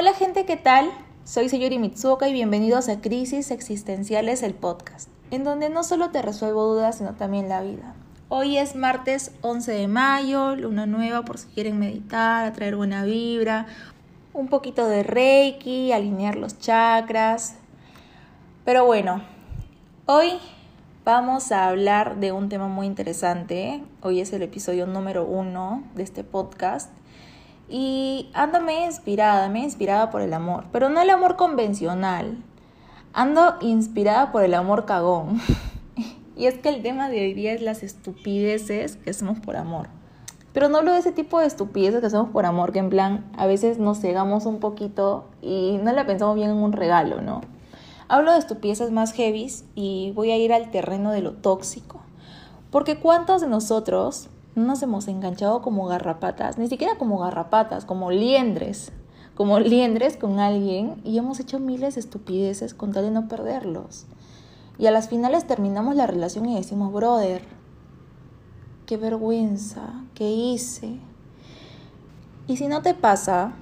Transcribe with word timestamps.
Hola 0.00 0.14
gente, 0.14 0.46
¿qué 0.46 0.56
tal? 0.56 0.90
Soy 1.24 1.50
Sayuri 1.50 1.78
Mitsuoka 1.78 2.26
y 2.26 2.32
bienvenidos 2.32 2.88
a 2.88 3.02
Crisis 3.02 3.50
Existenciales, 3.50 4.42
el 4.42 4.54
podcast, 4.54 5.10
en 5.30 5.44
donde 5.44 5.68
no 5.68 5.84
solo 5.84 6.08
te 6.08 6.22
resuelvo 6.22 6.72
dudas, 6.72 6.96
sino 6.96 7.16
también 7.16 7.50
la 7.50 7.60
vida. 7.60 7.92
Hoy 8.30 8.56
es 8.56 8.74
martes 8.74 9.32
11 9.42 9.72
de 9.72 9.88
mayo, 9.88 10.56
luna 10.56 10.86
nueva 10.86 11.26
por 11.26 11.36
si 11.36 11.48
quieren 11.48 11.78
meditar, 11.78 12.46
atraer 12.46 12.76
buena 12.76 13.04
vibra, 13.04 13.66
un 14.32 14.48
poquito 14.48 14.88
de 14.88 15.02
reiki, 15.02 15.92
alinear 15.92 16.36
los 16.36 16.58
chakras. 16.58 17.56
Pero 18.64 18.86
bueno, 18.86 19.20
hoy 20.06 20.38
vamos 21.04 21.52
a 21.52 21.68
hablar 21.68 22.20
de 22.20 22.32
un 22.32 22.48
tema 22.48 22.68
muy 22.68 22.86
interesante. 22.86 23.82
Hoy 24.00 24.22
es 24.22 24.32
el 24.32 24.40
episodio 24.40 24.86
número 24.86 25.26
uno 25.26 25.84
de 25.94 26.04
este 26.04 26.24
podcast. 26.24 26.90
Y 27.72 28.28
ando 28.34 28.60
me 28.60 28.84
inspirada, 28.84 29.48
me 29.48 29.60
inspirada 29.60 30.10
por 30.10 30.22
el 30.22 30.34
amor, 30.34 30.64
pero 30.72 30.88
no 30.88 31.00
el 31.00 31.08
amor 31.08 31.36
convencional. 31.36 32.36
Ando 33.12 33.54
inspirada 33.60 34.32
por 34.32 34.42
el 34.42 34.54
amor 34.54 34.86
cagón. 34.86 35.40
y 36.36 36.46
es 36.46 36.58
que 36.58 36.68
el 36.68 36.82
tema 36.82 37.08
de 37.08 37.20
hoy 37.20 37.32
día 37.32 37.52
es 37.52 37.62
las 37.62 37.84
estupideces 37.84 38.96
que 38.96 39.10
hacemos 39.10 39.38
por 39.38 39.56
amor. 39.56 39.88
Pero 40.52 40.68
no 40.68 40.78
hablo 40.78 40.92
de 40.92 40.98
ese 40.98 41.12
tipo 41.12 41.38
de 41.38 41.46
estupideces 41.46 42.00
que 42.00 42.06
hacemos 42.06 42.30
por 42.30 42.44
amor, 42.44 42.72
que 42.72 42.80
en 42.80 42.90
plan 42.90 43.30
a 43.38 43.46
veces 43.46 43.78
nos 43.78 44.00
cegamos 44.00 44.46
un 44.46 44.58
poquito 44.58 45.28
y 45.40 45.78
no 45.80 45.92
la 45.92 46.06
pensamos 46.06 46.34
bien 46.34 46.50
en 46.50 46.56
un 46.56 46.72
regalo, 46.72 47.20
¿no? 47.20 47.40
Hablo 48.08 48.32
de 48.32 48.40
estupideces 48.40 48.90
más 48.90 49.12
heavies 49.12 49.64
y 49.76 50.10
voy 50.16 50.32
a 50.32 50.36
ir 50.36 50.52
al 50.52 50.72
terreno 50.72 51.12
de 51.12 51.20
lo 51.20 51.34
tóxico. 51.34 52.00
Porque 52.72 52.98
¿cuántos 52.98 53.42
de 53.42 53.46
nosotros 53.46 54.28
no 54.28 54.39
nos 54.66 54.82
hemos 54.82 55.08
enganchado 55.08 55.62
como 55.62 55.86
garrapatas, 55.86 56.58
ni 56.58 56.68
siquiera 56.68 56.96
como 56.96 57.18
garrapatas, 57.18 57.84
como 57.84 58.10
liendres, 58.10 58.92
como 59.34 59.58
liendres 59.58 60.16
con 60.16 60.38
alguien 60.38 61.00
y 61.04 61.18
hemos 61.18 61.40
hecho 61.40 61.58
miles 61.58 61.94
de 61.94 62.00
estupideces 62.00 62.74
con 62.74 62.92
tal 62.92 63.04
de 63.04 63.10
no 63.10 63.28
perderlos. 63.28 64.06
Y 64.78 64.86
a 64.86 64.90
las 64.90 65.08
finales 65.08 65.46
terminamos 65.46 65.94
la 65.96 66.06
relación 66.06 66.46
y 66.46 66.54
decimos, 66.54 66.92
brother, 66.92 67.42
qué 68.86 68.96
vergüenza, 68.96 70.04
qué 70.14 70.30
hice. 70.30 70.98
Y 72.46 72.56
si 72.56 72.66
no 72.66 72.82
te 72.82 72.94
pasa 72.94 73.52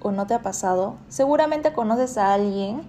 o 0.00 0.12
no 0.12 0.26
te 0.26 0.34
ha 0.34 0.42
pasado, 0.42 0.96
seguramente 1.08 1.72
conoces 1.72 2.18
a 2.18 2.34
alguien 2.34 2.82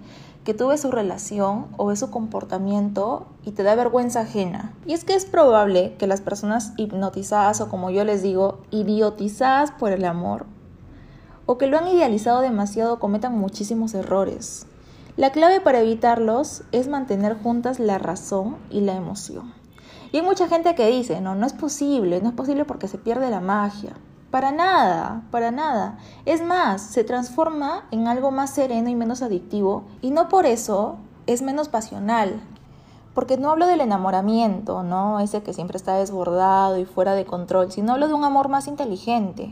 que 0.48 0.54
tú 0.54 0.68
ves 0.68 0.80
su 0.80 0.90
relación 0.90 1.66
o 1.76 1.84
ves 1.84 1.98
su 1.98 2.10
comportamiento 2.10 3.26
y 3.44 3.52
te 3.52 3.64
da 3.64 3.74
vergüenza 3.74 4.20
ajena. 4.20 4.72
Y 4.86 4.94
es 4.94 5.04
que 5.04 5.14
es 5.14 5.26
probable 5.26 5.94
que 5.98 6.06
las 6.06 6.22
personas 6.22 6.72
hipnotizadas 6.78 7.60
o 7.60 7.68
como 7.68 7.90
yo 7.90 8.02
les 8.02 8.22
digo, 8.22 8.60
idiotizadas 8.70 9.72
por 9.72 9.92
el 9.92 10.06
amor 10.06 10.46
o 11.44 11.58
que 11.58 11.66
lo 11.66 11.76
han 11.76 11.88
idealizado 11.88 12.40
demasiado 12.40 12.98
cometan 12.98 13.38
muchísimos 13.38 13.92
errores. 13.92 14.64
La 15.18 15.32
clave 15.32 15.60
para 15.60 15.80
evitarlos 15.80 16.62
es 16.72 16.88
mantener 16.88 17.36
juntas 17.36 17.78
la 17.78 17.98
razón 17.98 18.56
y 18.70 18.80
la 18.80 18.96
emoción. 18.96 19.52
Y 20.12 20.16
hay 20.16 20.22
mucha 20.22 20.48
gente 20.48 20.74
que 20.74 20.86
dice, 20.86 21.20
no, 21.20 21.34
no 21.34 21.44
es 21.44 21.52
posible, 21.52 22.22
no 22.22 22.30
es 22.30 22.34
posible 22.34 22.64
porque 22.64 22.88
se 22.88 22.96
pierde 22.96 23.28
la 23.28 23.42
magia. 23.42 23.92
Para 24.30 24.52
nada, 24.52 25.22
para 25.30 25.50
nada. 25.50 25.98
Es 26.26 26.42
más, 26.42 26.82
se 26.82 27.02
transforma 27.02 27.86
en 27.90 28.08
algo 28.08 28.30
más 28.30 28.50
sereno 28.50 28.90
y 28.90 28.94
menos 28.94 29.22
adictivo 29.22 29.84
y 30.02 30.10
no 30.10 30.28
por 30.28 30.44
eso 30.44 30.96
es 31.26 31.40
menos 31.40 31.70
pasional. 31.70 32.40
Porque 33.14 33.38
no 33.38 33.50
hablo 33.50 33.66
del 33.66 33.80
enamoramiento, 33.80 34.82
¿no? 34.82 35.18
Ese 35.20 35.42
que 35.42 35.54
siempre 35.54 35.78
está 35.78 35.96
desbordado 35.96 36.78
y 36.78 36.84
fuera 36.84 37.14
de 37.14 37.24
control, 37.24 37.72
sino 37.72 37.92
hablo 37.92 38.06
de 38.06 38.14
un 38.14 38.24
amor 38.24 38.48
más 38.48 38.68
inteligente. 38.68 39.50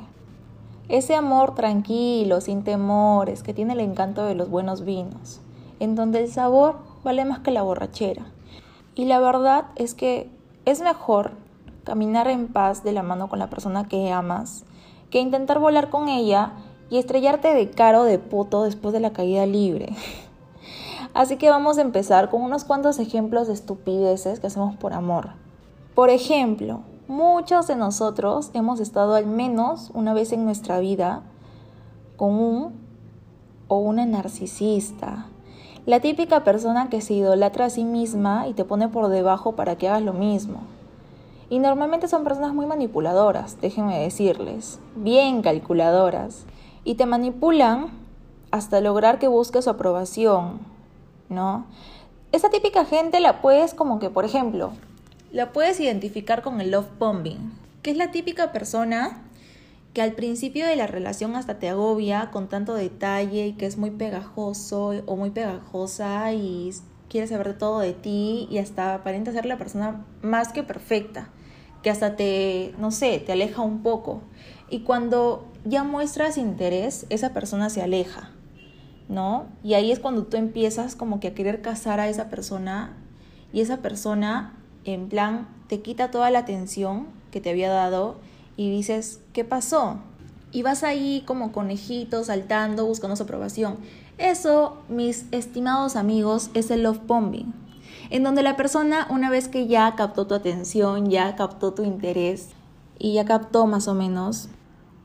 Ese 0.89 1.17
amor 1.17 1.55
tranquilo, 1.55 2.43
sin 2.43 2.63
temores, 2.63 3.43
que 3.43 3.55
tiene 3.55 3.73
el 3.73 3.81
encanto 3.81 4.25
de 4.25 4.35
los 4.35 4.51
buenos 4.51 4.85
vinos, 4.85 5.41
en 5.81 5.97
donde 5.97 6.21
el 6.23 6.31
sabor 6.31 6.77
vale 7.03 7.25
más 7.25 7.41
que 7.41 7.51
la 7.51 7.63
borrachera. 7.63 8.27
Y 8.95 9.07
la 9.07 9.21
verdad 9.21 9.65
es 9.75 9.95
que 9.95 10.31
es 10.65 10.83
mejor 10.83 11.33
caminar 11.87 12.27
en 12.27 12.49
paz 12.49 12.83
de 12.83 12.93
la 12.93 13.05
mano 13.05 13.29
con 13.29 13.39
la 13.39 13.49
persona 13.49 13.87
que 13.87 14.11
amas, 14.11 14.65
que 15.09 15.21
intentar 15.21 15.61
volar 15.61 15.89
con 15.89 16.09
ella 16.09 16.53
y 16.91 16.99
estrellarte 16.99 17.55
de 17.55 17.71
caro 17.71 18.03
de 18.03 18.19
puto 18.19 18.65
después 18.65 18.93
de 18.93 19.01
la 19.01 19.13
caída 19.13 19.47
libre. 19.47 19.95
Así 21.15 21.37
que 21.37 21.49
vamos 21.49 21.79
a 21.79 21.83
empezar 21.83 22.29
con 22.29 22.43
unos 22.43 22.65
cuantos 22.65 22.99
ejemplos 22.99 23.47
de 23.47 23.55
estupideces 23.55 24.41
que 24.41 24.49
hacemos 24.49 24.75
por 24.75 24.93
amor. 24.93 25.31
Por 25.95 26.11
ejemplo, 26.11 26.81
muchos 27.07 27.69
de 27.69 27.77
nosotros 27.77 28.51
hemos 28.53 28.81
estado 28.81 29.15
al 29.15 29.27
menos 29.27 29.91
una 29.95 30.13
vez 30.13 30.33
en 30.33 30.45
nuestra 30.45 30.81
vida 30.81 31.23
con 32.17 32.35
un 32.35 32.75
o 33.69 33.79
una 33.79 34.05
narcisista. 34.07 35.27
La 35.87 36.01
típica 36.01 36.43
persona 36.43 36.89
que 36.89 37.01
se 37.01 37.15
idolatra 37.15 37.67
a 37.67 37.71
sí 37.71 37.85
misma 37.85 38.49
y 38.49 38.55
te 38.55 38.65
pone 38.65 38.89
por 38.89 39.09
debajo 39.09 39.53
para 39.53 39.77
que 39.77 39.89
hagas 39.89 40.03
lo 40.03 40.13
mismo. 40.13 40.76
Y 41.49 41.61
normalmente 41.61 42.09
son 42.09 42.25
personas 42.25 42.53
muy 42.55 42.67
manipuladoras, 42.67 43.61
déjenme 43.61 44.01
decirles, 44.01 44.81
bien 44.97 45.43
calculadoras. 45.43 46.45
Y 46.83 46.97
te 46.97 47.07
manipulan 47.07 47.91
hasta 48.51 48.81
lograr 48.81 49.19
que 49.19 49.29
busques 49.29 49.65
su 49.65 49.71
aprobación, 49.71 50.59
¿no? 51.29 51.67
Esa 52.33 52.51
típica 52.51 52.85
gente 52.85 53.21
la 53.21 53.41
puedes 53.41 53.75
como 53.75 54.01
que, 54.01 54.11
por 54.11 54.25
ejemplo, 54.25 54.73
la 55.31 55.53
puedes 55.53 55.79
identificar 55.79 56.43
con 56.43 56.61
el 56.61 56.73
love 56.73 56.89
bombing, 56.99 57.53
que 57.83 57.93
es 57.93 57.97
la 57.97 58.11
típica 58.11 58.51
persona 58.51 59.23
que 59.95 60.03
al 60.03 60.13
principio 60.13 60.67
de 60.67 60.77
la 60.77 60.87
relación 60.87 61.37
hasta 61.37 61.59
te 61.59 61.69
agobia 61.69 62.31
con 62.33 62.49
tanto 62.49 62.75
detalle 62.75 63.47
y 63.47 63.53
que 63.53 63.67
es 63.67 63.79
muy 63.79 63.91
pegajoso 63.91 64.93
o 65.07 65.17
muy 65.17 65.31
pegajosa 65.31 66.33
y 66.33 66.71
quiere 67.09 67.27
saber 67.29 67.57
todo 67.57 67.79
de 67.79 67.95
ti 67.95 68.49
y 68.51 68.59
hasta 68.59 68.95
aparenta 68.95 69.33
ser 69.33 69.47
la 69.47 69.57
persona 69.57 70.05
más 70.23 70.53
que 70.53 70.63
perfecta 70.63 71.31
que 71.87 71.91
hasta 71.91 72.17
te, 72.17 72.75
no 72.81 72.91
sé, 72.91 73.23
te 73.25 73.31
aleja 73.31 73.63
un 73.63 73.85
poco. 73.85 74.21
Y 74.69 74.81
cuando 74.81 75.47
ya 75.65 75.85
muestras 75.85 76.37
interés, 76.37 77.07
esa 77.11 77.33
persona 77.33 77.71
se 77.71 77.81
aleja, 77.81 78.31
¿no? 79.09 79.47
Y 79.63 79.75
ahí 79.75 79.93
es 79.93 80.01
cuando 80.01 80.25
tú 80.25 80.37
empiezas 80.37 80.97
como 80.97 81.21
que 81.21 81.29
a 81.29 81.35
querer 81.35 81.63
casar 81.63 82.01
a 82.01 82.09
esa 82.09 82.29
persona 82.29 82.97
y 83.53 83.61
esa 83.61 83.77
persona 83.83 84.57
en 84.85 85.09
plan 85.09 85.47
te 85.69 85.81
quita 85.81 86.11
toda 86.11 86.33
la 86.33 86.41
atención 86.41 87.07
que 87.31 87.41
te 87.41 87.51
había 87.51 87.71
dado 87.71 88.17
y 88.57 88.69
dices, 88.69 89.21
¿qué 89.33 89.45
pasó? 89.45 90.01
Y 90.51 90.63
vas 90.63 90.83
ahí 90.83 91.23
como 91.25 91.53
conejito 91.53 92.25
saltando, 92.25 92.85
buscando 92.85 93.15
su 93.15 93.23
aprobación. 93.23 93.77
Eso, 94.19 94.79
mis 94.89 95.27
estimados 95.31 95.95
amigos, 95.95 96.51
es 96.55 96.73
el 96.73 96.83
love 96.83 97.07
bombing 97.07 97.55
en 98.11 98.23
donde 98.23 98.43
la 98.43 98.57
persona 98.57 99.07
una 99.11 99.31
vez 99.31 99.49
que 99.49 99.67
ya 99.67 99.95
captó 99.97 100.27
tu 100.27 100.35
atención, 100.35 101.11
ya 101.11 101.37
captó 101.37 101.73
tu 101.73 101.85
interés 101.85 102.51
y 102.99 103.15
ya 103.15 103.25
captó 103.25 103.67
más 103.67 103.89
o 103.89 103.95
menos 103.95 104.49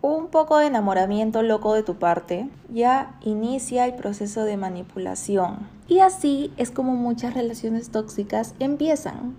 un 0.02 0.28
poco 0.28 0.58
de 0.58 0.66
enamoramiento 0.68 1.44
loco 1.44 1.74
de 1.74 1.84
tu 1.84 1.96
parte, 1.96 2.50
ya 2.74 3.16
inicia 3.22 3.86
el 3.86 3.94
proceso 3.96 4.44
de 4.44 4.58
manipulación. 4.58 5.68
Y 5.88 6.00
así 6.00 6.52
es 6.58 6.72
como 6.72 6.96
muchas 6.96 7.34
relaciones 7.34 7.92
tóxicas 7.92 8.56
empiezan. 8.60 9.36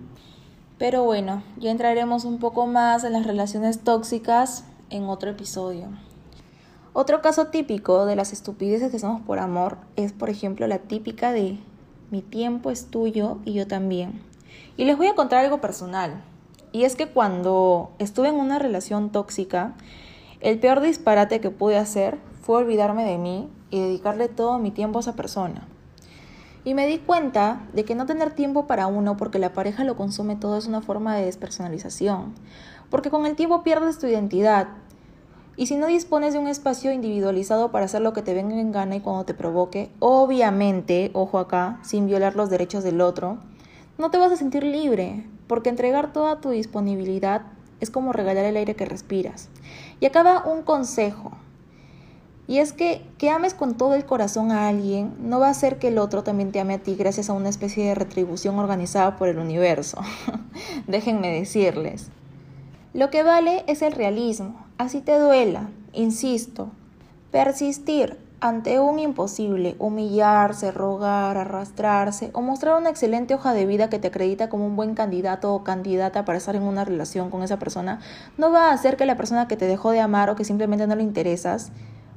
Pero 0.77 1.03
bueno, 1.03 1.43
ya 1.57 1.71
entraremos 1.71 2.23
un 2.25 2.39
poco 2.39 2.65
más 2.65 3.03
en 3.03 3.13
las 3.13 3.25
relaciones 3.25 3.79
tóxicas 3.79 4.63
en 4.89 5.05
otro 5.05 5.31
episodio. 5.31 5.87
Otro 6.93 7.21
caso 7.21 7.47
típico 7.47 8.05
de 8.05 8.15
las 8.15 8.31
estupideces 8.33 8.91
que 8.91 8.97
hacemos 8.97 9.21
por 9.21 9.39
amor 9.39 9.77
es, 9.95 10.13
por 10.13 10.29
ejemplo, 10.29 10.67
la 10.67 10.77
típica 10.77 11.31
de 11.31 11.57
mi 12.13 12.21
tiempo 12.21 12.69
es 12.69 12.91
tuyo 12.91 13.39
y 13.43 13.53
yo 13.53 13.65
también. 13.65 14.21
Y 14.77 14.85
les 14.85 14.95
voy 14.95 15.07
a 15.07 15.15
contar 15.15 15.43
algo 15.43 15.61
personal. 15.61 16.21
Y 16.71 16.83
es 16.83 16.95
que 16.95 17.07
cuando 17.07 17.89
estuve 17.97 18.27
en 18.27 18.35
una 18.35 18.59
relación 18.59 19.11
tóxica, 19.11 19.73
el 20.39 20.59
peor 20.59 20.79
disparate 20.81 21.41
que 21.41 21.49
pude 21.49 21.75
hacer 21.75 22.19
fue 22.43 22.57
olvidarme 22.57 23.03
de 23.03 23.17
mí 23.17 23.49
y 23.71 23.81
dedicarle 23.81 24.27
todo 24.27 24.59
mi 24.59 24.69
tiempo 24.69 24.99
a 24.99 25.01
esa 25.01 25.15
persona. 25.15 25.67
Y 26.63 26.75
me 26.75 26.85
di 26.85 26.99
cuenta 26.99 27.63
de 27.73 27.83
que 27.83 27.95
no 27.95 28.05
tener 28.05 28.29
tiempo 28.29 28.67
para 28.67 28.85
uno 28.85 29.17
porque 29.17 29.39
la 29.39 29.53
pareja 29.53 29.83
lo 29.83 29.95
consume 29.95 30.35
todo 30.35 30.59
es 30.59 30.67
una 30.67 30.83
forma 30.83 31.15
de 31.15 31.25
despersonalización. 31.25 32.35
Porque 32.91 33.09
con 33.09 33.25
el 33.25 33.35
tiempo 33.35 33.63
pierdes 33.63 33.97
tu 33.97 34.05
identidad, 34.05 34.67
y 35.55 35.67
si 35.67 35.75
no 35.75 35.87
dispones 35.87 36.33
de 36.33 36.39
un 36.39 36.47
espacio 36.47 36.91
individualizado 36.91 37.71
para 37.71 37.85
hacer 37.85 38.01
lo 38.01 38.13
que 38.13 38.23
te 38.23 38.33
venga 38.33 38.59
en 38.59 38.71
gana 38.71 38.95
y 38.95 39.01
cuando 39.01 39.23
te 39.23 39.35
provoque, 39.35 39.91
obviamente, 39.99 41.11
ojo 41.13 41.37
acá, 41.37 41.79
sin 41.83 42.07
violar 42.07 42.35
los 42.35 42.49
derechos 42.49 42.83
del 42.83 43.01
otro, 43.01 43.37
no 43.99 44.09
te 44.09 44.17
vas 44.17 44.31
a 44.31 44.37
sentir 44.37 44.63
libre, 44.63 45.27
porque 45.47 45.69
entregar 45.69 46.11
toda 46.11 46.41
tu 46.41 46.49
disponibilidad 46.49 47.43
es 47.79 47.91
como 47.91 48.13
regalar 48.13 48.45
el 48.45 48.57
aire 48.57 48.75
que 48.75 48.85
respiras. 48.85 49.49
Y 49.99 50.07
acaba 50.07 50.43
un 50.45 50.63
consejo. 50.63 51.31
Y 52.47 52.57
es 52.57 52.73
que 52.73 53.05
que 53.17 53.29
ames 53.29 53.53
con 53.53 53.75
todo 53.75 53.93
el 53.93 54.05
corazón 54.05 54.51
a 54.51 54.67
alguien 54.67 55.13
no 55.19 55.39
va 55.39 55.47
a 55.47 55.51
hacer 55.51 55.79
que 55.79 55.89
el 55.89 55.97
otro 55.97 56.23
también 56.23 56.51
te 56.51 56.59
ame 56.59 56.73
a 56.73 56.79
ti 56.79 56.95
gracias 56.95 57.29
a 57.29 57.33
una 57.33 57.47
especie 57.47 57.85
de 57.85 57.95
retribución 57.95 58.57
organizada 58.57 59.15
por 59.15 59.29
el 59.29 59.37
universo. 59.37 59.99
Déjenme 60.87 61.31
decirles. 61.31 62.09
Lo 62.93 63.09
que 63.09 63.23
vale 63.23 63.63
es 63.67 63.81
el 63.81 63.93
realismo, 63.93 64.62
así 64.77 65.01
te 65.01 65.17
duela, 65.17 65.69
insisto. 65.93 66.69
Persistir, 67.31 68.17
ante 68.43 68.79
un 68.79 68.99
imposible, 68.99 69.77
humillarse, 69.79 70.71
rogar, 70.71 71.37
arrastrarse 71.37 72.29
o 72.33 72.41
mostrar 72.41 72.77
una 72.77 72.89
excelente 72.89 73.33
hoja 73.33 73.53
de 73.53 73.65
vida 73.65 73.89
que 73.89 73.99
te 73.99 74.09
acredita 74.09 74.49
como 74.49 74.65
un 74.65 74.75
buen 74.75 74.95
candidato 74.95 75.53
o 75.53 75.63
candidata 75.63 76.25
para 76.25 76.37
estar 76.37 76.55
en 76.57 76.63
una 76.63 76.83
relación 76.83 77.29
con 77.29 77.41
esa 77.41 77.57
persona, 77.57 78.01
no 78.37 78.51
va 78.51 78.69
a 78.69 78.73
hacer 78.73 78.97
que 78.97 79.05
la 79.05 79.15
persona 79.15 79.47
que 79.47 79.55
te 79.55 79.65
dejó 79.65 79.91
de 79.91 80.01
amar 80.01 80.29
o 80.29 80.35
que 80.35 80.43
simplemente 80.43 80.85
no 80.87 80.95
le 80.95 81.03
interesas 81.03 81.71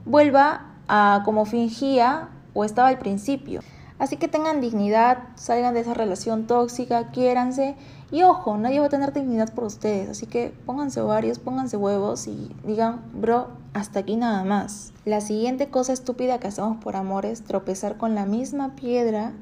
vuelva 0.05 0.75
a 0.89 1.23
como 1.25 1.45
fingía 1.45 2.29
o 2.55 2.65
estaba 2.65 2.89
al 2.89 2.99
principio. 2.99 3.61
Así 3.99 4.19
que 4.19 4.29
tengan 4.29 4.61
dignidad, 4.61 5.19
salgan 5.37 5.73
de 5.75 5.81
esa 5.81 5.95
relación 5.95 6.47
tóxica, 6.47 7.11
quiéranse 7.13 7.77
y 8.11 8.23
ojo, 8.23 8.59
nadie 8.59 8.81
va 8.81 8.87
a 8.87 8.91
tener 8.91 9.13
dignidad 9.13 9.53
por 9.55 9.65
ustedes. 9.65 10.11
Así 10.11 10.27
que 10.27 10.53
pónganse 10.67 11.01
ovarios, 11.01 11.39
pónganse 11.39 11.77
huevos 11.77 12.27
y 12.27 12.55
digan, 12.65 13.03
bro, 13.15 13.49
hasta 13.73 14.01
aquí 14.01 14.17
nada 14.17 14.45
más. 14.45 14.93
La 15.05 15.21
siguiente 15.21 15.69
cosa 15.69 15.93
estúpida 15.93 16.39
que 16.39 16.49
hacemos 16.49 16.77
por 16.77 16.95
amor 16.97 17.25
es 17.25 17.43
tropezar 17.43 17.97
con 17.97 18.15
la 18.15 18.27
misma 18.27 18.77
piedra 18.77 19.33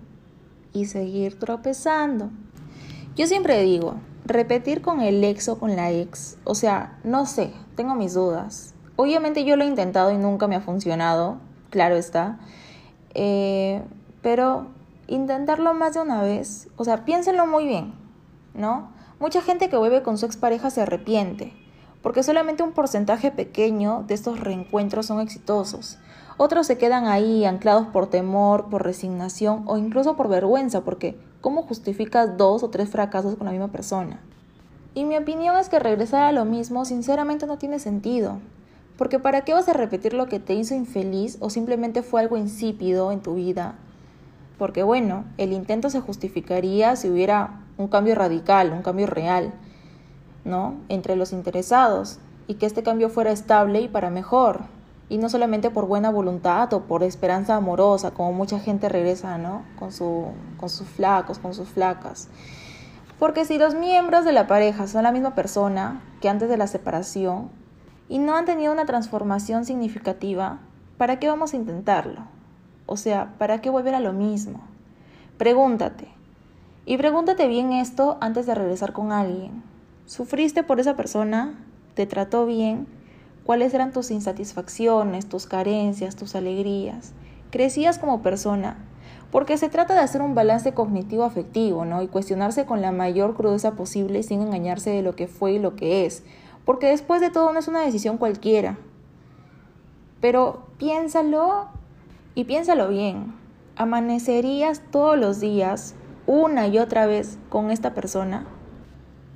y 0.72 0.86
seguir 0.86 1.38
tropezando. 1.38 2.30
Yo 3.16 3.26
siempre 3.26 3.60
digo, 3.62 3.96
repetir 4.24 4.82
con 4.82 5.00
el 5.00 5.22
ex 5.24 5.48
o 5.48 5.58
con 5.58 5.76
la 5.76 5.90
ex, 5.90 6.36
o 6.44 6.54
sea, 6.54 6.98
no 7.04 7.26
sé, 7.26 7.52
tengo 7.76 7.94
mis 7.94 8.14
dudas. 8.14 8.74
Obviamente 8.96 9.44
yo 9.44 9.56
lo 9.56 9.64
he 9.64 9.68
intentado 9.68 10.12
y 10.12 10.18
nunca 10.18 10.46
me 10.46 10.56
ha 10.56 10.60
funcionado, 10.60 11.38
claro 11.70 11.96
está. 11.96 12.38
Eh, 13.14 13.82
pero 14.24 14.68
intentarlo 15.06 15.74
más 15.74 15.92
de 15.92 16.00
una 16.00 16.22
vez, 16.22 16.68
o 16.78 16.84
sea, 16.84 17.04
piénsenlo 17.04 17.46
muy 17.46 17.66
bien, 17.66 17.92
¿no? 18.54 18.88
Mucha 19.20 19.42
gente 19.42 19.68
que 19.68 19.76
vuelve 19.76 20.02
con 20.02 20.16
su 20.16 20.24
expareja 20.24 20.70
se 20.70 20.80
arrepiente, 20.80 21.52
porque 22.02 22.22
solamente 22.22 22.62
un 22.62 22.72
porcentaje 22.72 23.30
pequeño 23.30 24.02
de 24.08 24.14
estos 24.14 24.40
reencuentros 24.40 25.04
son 25.04 25.20
exitosos. 25.20 25.98
Otros 26.38 26.66
se 26.66 26.78
quedan 26.78 27.06
ahí 27.06 27.44
anclados 27.44 27.86
por 27.88 28.08
temor, 28.08 28.70
por 28.70 28.82
resignación 28.82 29.64
o 29.66 29.76
incluso 29.76 30.16
por 30.16 30.28
vergüenza, 30.28 30.80
porque 30.80 31.18
¿cómo 31.42 31.62
justificas 31.62 32.38
dos 32.38 32.62
o 32.62 32.70
tres 32.70 32.88
fracasos 32.88 33.36
con 33.36 33.44
la 33.44 33.52
misma 33.52 33.68
persona? 33.68 34.20
Y 34.94 35.04
mi 35.04 35.18
opinión 35.18 35.56
es 35.56 35.68
que 35.68 35.78
regresar 35.78 36.22
a 36.22 36.32
lo 36.32 36.46
mismo 36.46 36.86
sinceramente 36.86 37.46
no 37.46 37.58
tiene 37.58 37.78
sentido. 37.78 38.38
Porque 38.96 39.18
¿para 39.18 39.42
qué 39.42 39.52
vas 39.52 39.68
a 39.68 39.74
repetir 39.74 40.14
lo 40.14 40.28
que 40.28 40.40
te 40.40 40.54
hizo 40.54 40.74
infeliz 40.74 41.36
o 41.40 41.50
simplemente 41.50 42.02
fue 42.02 42.22
algo 42.22 42.38
insípido 42.38 43.12
en 43.12 43.20
tu 43.20 43.34
vida 43.34 43.74
porque 44.64 44.82
bueno, 44.82 45.26
el 45.36 45.52
intento 45.52 45.90
se 45.90 46.00
justificaría 46.00 46.96
si 46.96 47.10
hubiera 47.10 47.60
un 47.76 47.86
cambio 47.86 48.14
radical, 48.14 48.72
un 48.72 48.80
cambio 48.80 49.06
real, 49.06 49.52
¿no? 50.46 50.76
Entre 50.88 51.16
los 51.16 51.34
interesados 51.34 52.18
y 52.46 52.54
que 52.54 52.64
este 52.64 52.82
cambio 52.82 53.10
fuera 53.10 53.30
estable 53.30 53.82
y 53.82 53.88
para 53.88 54.08
mejor, 54.08 54.62
y 55.10 55.18
no 55.18 55.28
solamente 55.28 55.68
por 55.68 55.86
buena 55.86 56.08
voluntad 56.08 56.72
o 56.72 56.84
por 56.84 57.02
esperanza 57.02 57.56
amorosa, 57.56 58.12
como 58.12 58.32
mucha 58.32 58.58
gente 58.58 58.88
regresa, 58.88 59.36
¿no? 59.36 59.66
Con, 59.78 59.92
su, 59.92 60.28
con 60.56 60.70
sus 60.70 60.88
flacos, 60.88 61.38
con 61.38 61.52
sus 61.52 61.68
flacas. 61.68 62.28
Porque 63.18 63.44
si 63.44 63.58
los 63.58 63.74
miembros 63.74 64.24
de 64.24 64.32
la 64.32 64.46
pareja 64.46 64.86
son 64.86 65.02
la 65.02 65.12
misma 65.12 65.34
persona 65.34 66.00
que 66.22 66.30
antes 66.30 66.48
de 66.48 66.56
la 66.56 66.68
separación 66.68 67.50
y 68.08 68.18
no 68.18 68.34
han 68.34 68.46
tenido 68.46 68.72
una 68.72 68.86
transformación 68.86 69.66
significativa, 69.66 70.60
¿para 70.96 71.18
qué 71.18 71.28
vamos 71.28 71.52
a 71.52 71.56
intentarlo? 71.56 72.33
O 72.86 72.96
sea, 72.96 73.34
¿para 73.38 73.60
qué 73.60 73.70
volver 73.70 73.94
a 73.94 74.00
lo 74.00 74.12
mismo? 74.12 74.60
Pregúntate. 75.38 76.08
Y 76.86 76.98
pregúntate 76.98 77.48
bien 77.48 77.72
esto 77.72 78.18
antes 78.20 78.46
de 78.46 78.54
regresar 78.54 78.92
con 78.92 79.10
alguien. 79.10 79.62
¿Sufriste 80.06 80.62
por 80.62 80.80
esa 80.80 80.96
persona? 80.96 81.58
¿Te 81.94 82.06
trató 82.06 82.44
bien? 82.44 82.86
¿Cuáles 83.44 83.72
eran 83.72 83.92
tus 83.92 84.10
insatisfacciones, 84.10 85.28
tus 85.28 85.46
carencias, 85.46 86.14
tus 86.14 86.34
alegrías? 86.34 87.12
¿Crecías 87.50 87.98
como 87.98 88.20
persona? 88.20 88.76
Porque 89.30 89.56
se 89.56 89.68
trata 89.68 89.94
de 89.94 90.00
hacer 90.00 90.22
un 90.22 90.34
balance 90.34 90.74
cognitivo 90.74 91.24
afectivo, 91.24 91.84
¿no? 91.84 92.02
Y 92.02 92.08
cuestionarse 92.08 92.66
con 92.66 92.82
la 92.82 92.92
mayor 92.92 93.34
crudeza 93.34 93.72
posible 93.72 94.22
sin 94.22 94.42
engañarse 94.42 94.90
de 94.90 95.02
lo 95.02 95.16
que 95.16 95.26
fue 95.26 95.52
y 95.52 95.58
lo 95.58 95.76
que 95.76 96.04
es. 96.04 96.22
Porque 96.64 96.88
después 96.88 97.20
de 97.20 97.30
todo 97.30 97.52
no 97.52 97.58
es 97.58 97.68
una 97.68 97.80
decisión 97.80 98.18
cualquiera. 98.18 98.78
Pero 100.20 100.66
piénsalo 100.78 101.68
y 102.34 102.44
piénsalo 102.44 102.88
bien, 102.88 103.34
¿amanecerías 103.76 104.82
todos 104.90 105.18
los 105.18 105.40
días 105.40 105.94
una 106.26 106.66
y 106.66 106.78
otra 106.78 107.06
vez 107.06 107.38
con 107.48 107.70
esta 107.70 107.94
persona? 107.94 108.46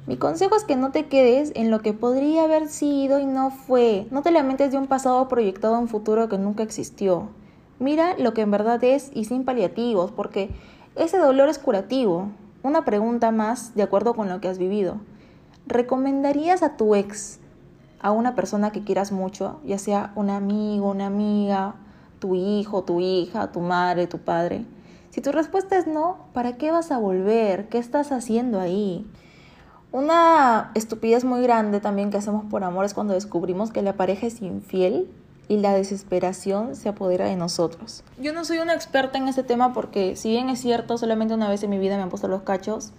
Mi 0.07 0.17
consejo 0.17 0.57
es 0.57 0.65
que 0.65 0.75
no 0.75 0.91
te 0.91 1.07
quedes 1.07 1.53
en 1.55 1.71
lo 1.71 1.81
que 1.81 1.93
podría 1.93 2.45
haber 2.45 2.69
sido 2.69 3.19
y 3.19 3.27
no 3.27 3.51
fue. 3.51 4.07
No 4.11 4.23
te 4.23 4.31
lamentes 4.31 4.73
de 4.73 4.79
un 4.79 4.87
pasado 4.87 5.29
proyectado 5.29 5.75
en 5.75 5.83
un 5.83 5.89
futuro 5.89 6.31
que 6.31 6.39
nunca 6.39 6.63
existió. 6.63 7.29
Mira 7.79 8.15
lo 8.19 8.33
que 8.33 8.41
en 8.41 8.51
verdad 8.51 8.83
es 8.83 9.11
y 9.13 9.27
sin 9.27 9.45
paliativos, 9.45 10.11
porque 10.11 10.51
ese 10.97 11.19
dolor 11.19 11.51
es 11.51 11.59
curativo. 11.59 12.31
Una 12.63 12.87
pregunta 12.87 13.31
más 13.33 13.75
de 13.75 13.83
acuerdo 13.83 14.15
con 14.15 14.31
lo 14.31 14.41
que 14.41 14.49
has 14.49 14.57
vivido. 14.57 14.97
¿Recomendarías 15.67 16.63
a 16.63 16.79
tu 16.79 16.95
ex, 16.95 17.39
a 18.01 18.11
una 18.11 18.35
persona 18.35 18.73
que 18.73 18.85
quieras 18.85 19.13
mucho, 19.13 19.61
ya 19.65 19.77
sea 19.77 20.13
un 20.17 20.31
amigo, 20.31 20.91
una 20.91 21.07
amiga, 21.07 21.75
tu 22.19 22.35
hijo, 22.35 22.85
tu 22.85 23.01
hija, 23.01 23.53
tu 23.53 23.61
madre, 23.61 24.07
tu 24.07 24.19
padre? 24.19 24.65
Si 25.11 25.21
tu 25.21 25.33
respuesta 25.33 25.79
es 25.79 25.87
no, 25.87 26.19
¿para 26.33 26.57
qué 26.57 26.71
vas 26.71 26.91
a 26.91 26.99
volver? 26.99 27.69
¿Qué 27.69 27.79
estás 27.79 28.13
haciendo 28.13 28.61
ahí? 28.61 29.07
Una 29.91 30.71
estupidez 30.75 31.25
muy 31.25 31.43
grande 31.43 31.81
también 31.81 32.11
que 32.11 32.19
hacemos 32.19 32.45
por 32.45 32.63
amor 32.63 32.85
es 32.85 32.93
cuando 32.93 33.15
descubrimos 33.15 33.71
que 33.71 33.83
la 33.83 33.95
pareja 33.95 34.27
es 34.27 34.43
infiel 34.43 35.11
y 35.49 35.57
la 35.57 35.73
desesperación 35.73 36.77
se 36.77 36.91
apodera 36.91 37.25
de 37.25 37.37
nosotros. 37.37 38.05
Yo 38.21 38.35
no 38.35 38.45
soy 38.45 38.59
una 38.59 38.75
experta 38.75 39.17
en 39.17 39.29
este 39.29 39.43
tema 39.43 39.73
porque 39.73 40.15
si 40.15 40.31
bien 40.31 40.51
es 40.51 40.61
cierto, 40.61 40.99
solamente 40.99 41.33
una 41.33 41.49
vez 41.49 41.63
en 41.63 41.71
mi 41.71 41.79
vida 41.79 41.97
me 41.97 42.03
han 42.03 42.11
puesto 42.11 42.29
los 42.29 42.43
cachos, 42.43 42.93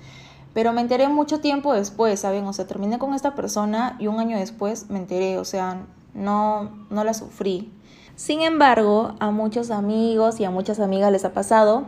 pero 0.55 0.73
me 0.73 0.81
enteré 0.81 1.07
mucho 1.09 1.39
tiempo 1.41 1.73
después, 1.73 2.19
¿saben? 2.19 2.45
O 2.45 2.53
sea, 2.53 2.65
terminé 2.65 2.97
con 2.97 3.13
esta 3.13 3.35
persona 3.35 3.95
y 3.99 4.07
un 4.07 4.19
año 4.19 4.37
después 4.37 4.89
me 4.89 4.97
enteré, 4.97 5.37
o 5.37 5.45
sea, 5.45 5.85
no, 6.15 6.71
no 6.89 7.03
la 7.03 7.13
sufrí. 7.13 7.71
Sin 8.19 8.41
embargo, 8.41 9.15
a 9.21 9.31
muchos 9.31 9.71
amigos 9.71 10.41
y 10.41 10.43
a 10.43 10.51
muchas 10.51 10.81
amigas 10.81 11.09
les 11.09 11.23
ha 11.23 11.31
pasado. 11.31 11.85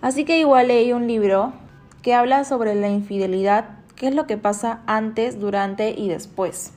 Así 0.00 0.24
que 0.24 0.38
igual 0.38 0.68
leí 0.68 0.94
un 0.94 1.06
libro 1.06 1.52
que 2.00 2.14
habla 2.14 2.44
sobre 2.44 2.74
la 2.74 2.88
infidelidad, 2.88 3.68
qué 3.94 4.08
es 4.08 4.14
lo 4.14 4.26
que 4.26 4.38
pasa 4.38 4.80
antes, 4.86 5.38
durante 5.38 5.90
y 5.90 6.08
después. 6.08 6.72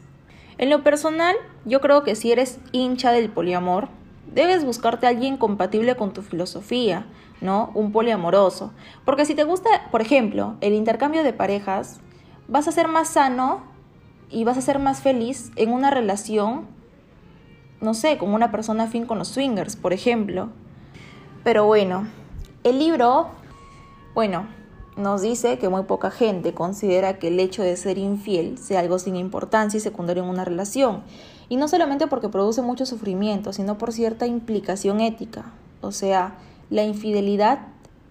En 0.58 0.70
lo 0.70 0.84
personal, 0.84 1.38
yo 1.63 1.80
creo 1.80 2.04
que 2.04 2.15
si 2.15 2.34
eres 2.34 2.60
hincha 2.74 3.13
del 3.13 3.30
poliamor, 3.30 3.88
debes 4.30 4.65
buscarte 4.65 5.06
a 5.06 5.12
alguien 5.12 5.38
compatible 5.38 5.96
con 5.96 6.12
tu 6.12 6.22
filosofía, 6.22 7.06
¿no? 7.39 7.72
Un 7.74 7.94
poliamoroso. 7.94 8.74
Porque 9.06 9.24
si 9.24 9.36
te 9.36 9.46
gusta, 9.46 9.70
por 9.89 10.01
ejemplo, 10.01 10.58
el 10.60 10.74
intercambio 10.74 11.24
de 11.24 11.32
parejas, 11.32 12.01
vas 12.50 12.68
a 12.68 12.74
ser 12.74 12.89
más 12.89 13.08
sano 13.08 13.62
y 14.30 14.44
vas 14.44 14.58
a 14.58 14.62
ser 14.62 14.80
más 14.80 15.00
feliz 15.00 15.54
en 15.56 15.72
una 15.72 15.92
relación 15.92 16.81
no 17.82 17.96
sé, 17.96 18.18
como 18.18 18.36
una 18.36 18.52
persona 18.52 18.84
afín 18.84 19.06
con 19.06 19.18
los 19.18 19.28
swingers, 19.28 19.76
por 19.76 19.92
ejemplo. 19.92 20.50
Pero 21.44 21.66
bueno, 21.66 22.08
el 22.64 22.78
libro, 22.78 23.30
bueno, 24.14 24.48
nos 24.96 25.24
dice 25.24 25.58
que 25.58 25.68
muy 25.68 25.84
poca 25.84 26.12
gente 26.12 26.54
considera 26.54 27.18
que 27.18 27.30
el 27.30 27.40
hecho 27.40 27.64
de 27.64 27.76
ser 27.76 27.98
infiel 27.98 28.60
sea 28.60 28.82
algo 28.82 29.00
sin 29.00 29.16
importancia 29.16 29.78
y 29.78 29.82
secundario 29.82 30.24
en 30.24 30.30
una 30.30 30.46
relación. 30.46 31.02
Y 31.50 31.56
no 31.56 31.68
solamente 31.68 32.06
porque 32.06 32.30
produce 32.30 32.62
mucho 32.62 32.86
sufrimiento, 32.86 33.52
sino 33.52 33.78
por 33.78 33.92
cierta 33.92 34.28
implicación 34.28 35.02
ética. 35.02 35.46
O 35.82 35.92
sea, 35.92 36.36
la 36.70 36.84
infidelidad 36.84 37.68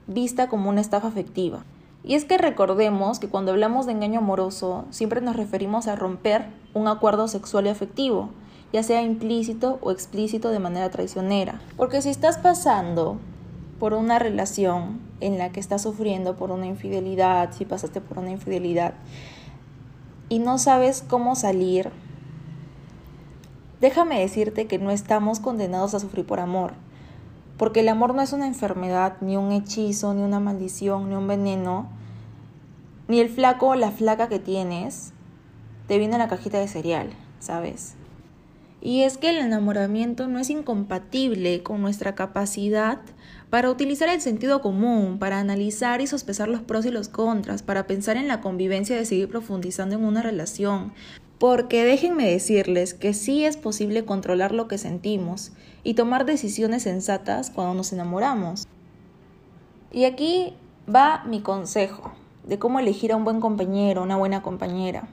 vista 0.09 0.49
como 0.49 0.69
una 0.69 0.81
estafa 0.81 1.09
afectiva. 1.09 1.65
Y 2.03 2.15
es 2.15 2.25
que 2.25 2.39
recordemos 2.39 3.21
que 3.21 3.29
cuando 3.29 3.53
hablamos 3.53 3.87
de 3.87 3.93
engaño 3.93 4.19
amoroso, 4.19 4.87
siempre 4.91 5.21
nos 5.21 5.37
referimos 5.37 5.87
a 5.87 5.97
romper 5.97 6.47
un 6.75 6.89
acuerdo 6.89 7.29
sexual 7.29 7.67
y 7.67 7.69
afectivo 7.69 8.31
ya 8.73 8.83
sea 8.83 9.03
implícito 9.03 9.79
o 9.83 9.91
explícito 9.91 10.51
de 10.51 10.59
manera 10.59 10.91
traicionera. 10.91 11.61
Porque 11.77 12.03
si 12.03 12.09
estás 12.09 12.39
pasando 12.39 13.19
por 13.79 13.95
una 13.95 14.19
relación 14.19 15.01
en 15.21 15.39
la 15.39 15.51
que 15.51 15.61
estás 15.61 15.83
sufriendo 15.83 16.37
por 16.37 16.51
una 16.51 16.67
infidelidad, 16.67 17.53
si 17.53 17.65
pasaste 17.65 18.01
por 18.01 18.19
una 18.19 18.31
infidelidad 18.31 18.95
y 20.29 20.39
no 20.39 20.59
sabes 20.59 21.03
cómo 21.07 21.35
salir, 21.35 21.91
déjame 23.81 24.21
decirte 24.21 24.67
que 24.67 24.79
no 24.79 24.91
estamos 24.91 25.41
condenados 25.41 25.95
a 25.95 26.01
sufrir 26.01 26.27
por 26.27 26.41
amor. 26.41 26.75
Porque 27.57 27.81
el 27.81 27.89
amor 27.89 28.15
no 28.15 28.23
es 28.23 28.33
una 28.33 28.47
enfermedad, 28.47 29.17
ni 29.21 29.37
un 29.37 29.53
hechizo, 29.53 30.15
ni 30.15 30.23
una 30.23 30.41
maldición, 30.41 31.11
ni 31.11 31.15
un 31.15 31.27
veneno, 31.27 31.89
ni 33.09 33.21
el 33.21 33.29
flaco 33.29 33.69
o 33.69 33.75
la 33.75 33.91
flaca 33.91 34.29
que 34.29 34.39
tienes 34.39 35.13
te 35.89 35.99
viene 35.99 36.15
en 36.15 36.21
la 36.21 36.29
cajita 36.29 36.59
de 36.59 36.69
cereal, 36.69 37.11
¿sabes? 37.41 37.97
Y 38.83 39.03
es 39.03 39.19
que 39.19 39.31
el 39.31 39.37
enamoramiento 39.37 40.27
no 40.27 40.39
es 40.39 40.49
incompatible 40.49 41.63
con 41.63 41.83
nuestra 41.83 42.15
capacidad 42.15 43.01
para 43.51 43.71
utilizar 43.71 44.09
el 44.09 44.21
sentido 44.21 44.63
común, 44.63 45.19
para 45.19 45.39
analizar 45.39 46.01
y 46.01 46.07
sospesar 46.07 46.49
los 46.49 46.63
pros 46.63 46.87
y 46.87 46.91
los 46.91 47.09
contras, 47.09 47.63
para 47.63 47.87
pensar 47.87 48.17
en 48.17 48.29
la 48.29 48.41
convivencia 48.41 48.97
de 48.97 49.05
seguir 49.05 49.29
profundizando 49.29 49.97
en 49.97 50.05
una 50.05 50.23
relación, 50.23 50.93
Porque 51.39 51.85
déjenme 51.85 52.31
decirles 52.31 52.93
que 52.93 53.15
sí 53.15 53.47
es 53.47 53.57
posible 53.57 54.05
controlar 54.05 54.53
lo 54.53 54.69
que 54.69 54.77
sentimos 54.77 55.53
y 55.83 55.95
tomar 55.95 56.27
decisiones 56.27 56.83
sensatas 56.83 57.51
cuando 57.51 57.73
nos 57.73 57.95
enamoramos. 57.95 58.67
Y 59.91 60.05
aquí 60.05 60.53
va 60.95 61.25
mi 61.25 61.41
consejo 61.41 62.13
de 62.47 62.59
cómo 62.59 62.79
elegir 62.79 63.13
a 63.13 63.17
un 63.17 63.25
buen 63.25 63.41
compañero, 63.41 64.03
una 64.03 64.19
buena 64.19 64.43
compañera. 64.43 65.09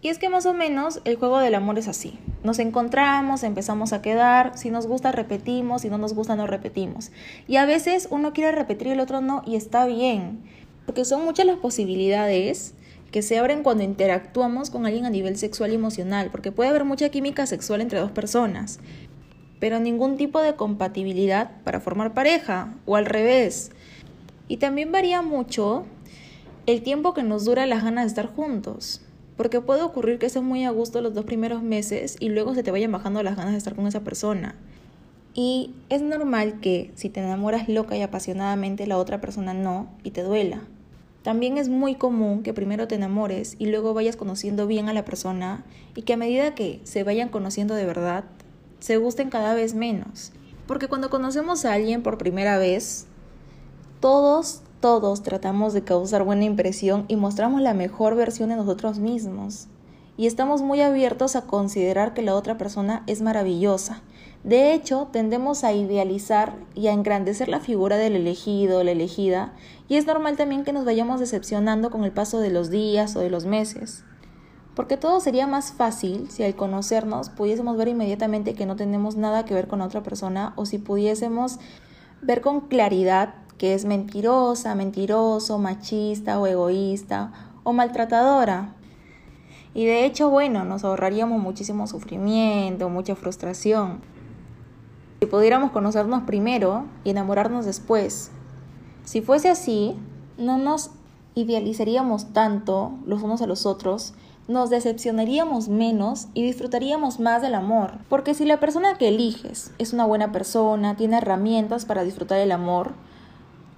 Y 0.00 0.08
es 0.08 0.18
que 0.18 0.30
más 0.30 0.46
o 0.46 0.54
menos 0.54 1.02
el 1.04 1.16
juego 1.16 1.40
del 1.40 1.56
amor 1.56 1.78
es 1.78 1.88
así. 1.88 2.18
Nos 2.44 2.58
encontramos, 2.58 3.44
empezamos 3.44 3.92
a 3.92 4.02
quedar, 4.02 4.58
si 4.58 4.70
nos 4.70 4.86
gusta 4.86 5.12
repetimos, 5.12 5.82
si 5.82 5.90
no 5.90 5.98
nos 5.98 6.12
gusta 6.12 6.34
no 6.34 6.46
repetimos. 6.48 7.12
Y 7.46 7.56
a 7.56 7.66
veces 7.66 8.08
uno 8.10 8.32
quiere 8.32 8.50
repetir 8.50 8.88
y 8.88 8.90
el 8.90 9.00
otro 9.00 9.20
no 9.20 9.42
y 9.46 9.54
está 9.54 9.86
bien, 9.86 10.40
porque 10.84 11.04
son 11.04 11.24
muchas 11.24 11.46
las 11.46 11.58
posibilidades 11.58 12.74
que 13.12 13.22
se 13.22 13.38
abren 13.38 13.62
cuando 13.62 13.84
interactuamos 13.84 14.70
con 14.70 14.86
alguien 14.86 15.06
a 15.06 15.10
nivel 15.10 15.36
sexual 15.36 15.70
y 15.70 15.76
emocional, 15.76 16.30
porque 16.32 16.50
puede 16.50 16.70
haber 16.70 16.84
mucha 16.84 17.10
química 17.10 17.46
sexual 17.46 17.80
entre 17.80 18.00
dos 18.00 18.10
personas, 18.10 18.80
pero 19.60 19.78
ningún 19.78 20.16
tipo 20.16 20.40
de 20.40 20.56
compatibilidad 20.56 21.62
para 21.62 21.78
formar 21.78 22.14
pareja, 22.14 22.74
o 22.86 22.96
al 22.96 23.06
revés. 23.06 23.70
Y 24.48 24.56
también 24.56 24.90
varía 24.90 25.22
mucho 25.22 25.84
el 26.66 26.82
tiempo 26.82 27.14
que 27.14 27.22
nos 27.22 27.44
dura 27.44 27.66
las 27.66 27.84
ganas 27.84 28.04
de 28.04 28.08
estar 28.08 28.26
juntos. 28.26 29.02
Porque 29.36 29.60
puede 29.60 29.82
ocurrir 29.82 30.18
que 30.18 30.26
estés 30.26 30.42
muy 30.42 30.64
a 30.64 30.70
gusto 30.70 31.00
los 31.00 31.14
dos 31.14 31.24
primeros 31.24 31.62
meses 31.62 32.16
y 32.20 32.28
luego 32.28 32.54
se 32.54 32.62
te 32.62 32.70
vayan 32.70 32.92
bajando 32.92 33.22
las 33.22 33.36
ganas 33.36 33.52
de 33.52 33.58
estar 33.58 33.74
con 33.74 33.86
esa 33.86 34.00
persona. 34.00 34.54
Y 35.34 35.74
es 35.88 36.02
normal 36.02 36.60
que 36.60 36.90
si 36.94 37.08
te 37.08 37.20
enamoras 37.20 37.68
loca 37.68 37.96
y 37.96 38.02
apasionadamente 38.02 38.86
la 38.86 38.98
otra 38.98 39.20
persona 39.20 39.54
no 39.54 39.88
y 40.02 40.10
te 40.10 40.22
duela. 40.22 40.60
También 41.22 41.56
es 41.56 41.68
muy 41.68 41.94
común 41.94 42.42
que 42.42 42.52
primero 42.52 42.88
te 42.88 42.96
enamores 42.96 43.56
y 43.58 43.66
luego 43.66 43.94
vayas 43.94 44.16
conociendo 44.16 44.66
bien 44.66 44.88
a 44.88 44.92
la 44.92 45.04
persona 45.04 45.64
y 45.94 46.02
que 46.02 46.14
a 46.14 46.16
medida 46.16 46.54
que 46.54 46.80
se 46.82 47.04
vayan 47.04 47.28
conociendo 47.28 47.74
de 47.74 47.86
verdad, 47.86 48.24
se 48.80 48.96
gusten 48.96 49.30
cada 49.30 49.54
vez 49.54 49.74
menos. 49.74 50.32
Porque 50.66 50.88
cuando 50.88 51.10
conocemos 51.10 51.64
a 51.64 51.74
alguien 51.74 52.02
por 52.02 52.18
primera 52.18 52.58
vez, 52.58 53.06
todos 54.00 54.62
todos 54.82 55.22
tratamos 55.22 55.74
de 55.74 55.84
causar 55.84 56.24
buena 56.24 56.42
impresión 56.42 57.04
y 57.06 57.14
mostramos 57.14 57.62
la 57.62 57.72
mejor 57.72 58.16
versión 58.16 58.48
de 58.48 58.56
nosotros 58.56 58.98
mismos. 58.98 59.68
Y 60.16 60.26
estamos 60.26 60.60
muy 60.60 60.80
abiertos 60.80 61.36
a 61.36 61.42
considerar 61.42 62.14
que 62.14 62.22
la 62.22 62.34
otra 62.34 62.58
persona 62.58 63.04
es 63.06 63.22
maravillosa. 63.22 64.02
De 64.42 64.74
hecho, 64.74 65.08
tendemos 65.12 65.62
a 65.62 65.72
idealizar 65.72 66.56
y 66.74 66.88
a 66.88 66.92
engrandecer 66.92 67.48
la 67.48 67.60
figura 67.60 67.96
del 67.96 68.16
elegido 68.16 68.80
o 68.80 68.82
la 68.82 68.90
elegida, 68.90 69.54
y 69.88 69.98
es 69.98 70.06
normal 70.06 70.36
también 70.36 70.64
que 70.64 70.72
nos 70.72 70.84
vayamos 70.84 71.20
decepcionando 71.20 71.90
con 71.90 72.02
el 72.02 72.10
paso 72.10 72.40
de 72.40 72.50
los 72.50 72.68
días 72.68 73.14
o 73.14 73.20
de 73.20 73.30
los 73.30 73.46
meses. 73.46 74.04
Porque 74.74 74.96
todo 74.96 75.20
sería 75.20 75.46
más 75.46 75.72
fácil 75.72 76.28
si 76.28 76.42
al 76.42 76.56
conocernos 76.56 77.30
pudiésemos 77.30 77.76
ver 77.76 77.86
inmediatamente 77.86 78.54
que 78.54 78.66
no 78.66 78.74
tenemos 78.74 79.14
nada 79.14 79.44
que 79.44 79.54
ver 79.54 79.68
con 79.68 79.80
otra 79.80 80.02
persona 80.02 80.54
o 80.56 80.66
si 80.66 80.78
pudiésemos 80.78 81.60
ver 82.20 82.40
con 82.40 82.62
claridad 82.62 83.34
que 83.62 83.74
es 83.74 83.84
mentirosa, 83.84 84.74
mentiroso, 84.74 85.56
machista 85.56 86.40
o 86.40 86.48
egoísta 86.48 87.30
o 87.62 87.72
maltratadora. 87.72 88.74
Y 89.72 89.84
de 89.84 90.04
hecho, 90.04 90.30
bueno, 90.30 90.64
nos 90.64 90.82
ahorraríamos 90.82 91.40
muchísimo 91.40 91.86
sufrimiento, 91.86 92.88
mucha 92.88 93.14
frustración. 93.14 94.00
Si 95.20 95.26
pudiéramos 95.26 95.70
conocernos 95.70 96.24
primero 96.24 96.86
y 97.04 97.10
enamorarnos 97.10 97.64
después. 97.64 98.32
Si 99.04 99.20
fuese 99.20 99.48
así, 99.48 99.94
no 100.36 100.58
nos 100.58 100.90
idealizaríamos 101.36 102.32
tanto 102.32 102.94
los 103.06 103.22
unos 103.22 103.42
a 103.42 103.46
los 103.46 103.64
otros, 103.64 104.14
nos 104.48 104.70
decepcionaríamos 104.70 105.68
menos 105.68 106.26
y 106.34 106.42
disfrutaríamos 106.42 107.20
más 107.20 107.42
del 107.42 107.54
amor. 107.54 107.92
Porque 108.08 108.34
si 108.34 108.44
la 108.44 108.58
persona 108.58 108.98
que 108.98 109.06
eliges 109.06 109.70
es 109.78 109.92
una 109.92 110.04
buena 110.04 110.32
persona, 110.32 110.96
tiene 110.96 111.18
herramientas 111.18 111.84
para 111.84 112.02
disfrutar 112.02 112.40
el 112.40 112.50
amor, 112.50 112.94